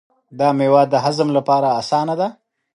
[0.39, 2.27] دا مېوه د هضم لپاره اسانه ده.